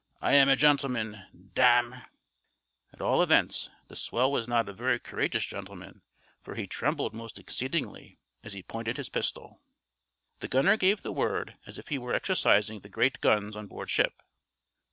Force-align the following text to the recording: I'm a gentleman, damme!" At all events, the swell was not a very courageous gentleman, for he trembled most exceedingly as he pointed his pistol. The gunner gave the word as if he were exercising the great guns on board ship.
I'm 0.19 0.49
a 0.49 0.55
gentleman, 0.55 1.27
damme!" 1.53 1.93
At 2.91 3.01
all 3.01 3.21
events, 3.21 3.69
the 3.87 3.95
swell 3.95 4.31
was 4.31 4.47
not 4.47 4.67
a 4.67 4.73
very 4.73 4.97
courageous 4.99 5.45
gentleman, 5.45 6.01
for 6.41 6.55
he 6.55 6.65
trembled 6.65 7.13
most 7.13 7.37
exceedingly 7.37 8.17
as 8.43 8.53
he 8.53 8.63
pointed 8.63 8.97
his 8.97 9.09
pistol. 9.09 9.61
The 10.39 10.47
gunner 10.47 10.75
gave 10.75 11.03
the 11.03 11.11
word 11.11 11.55
as 11.67 11.77
if 11.77 11.89
he 11.89 11.99
were 11.99 12.15
exercising 12.15 12.79
the 12.79 12.89
great 12.89 13.21
guns 13.21 13.55
on 13.55 13.67
board 13.67 13.91
ship. 13.91 14.23